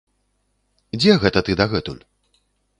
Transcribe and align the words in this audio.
Дзе 0.99 1.17
гэта 1.25 1.39
ты 1.51 1.59
дагэтуль? 1.63 2.03